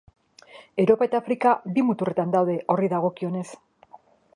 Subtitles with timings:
[0.83, 3.49] Europa eta Afrika bi muturretan daude horri dagokionez.